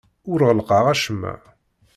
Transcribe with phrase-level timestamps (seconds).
[0.31, 1.33] Ur ɣellqeɣ acemma.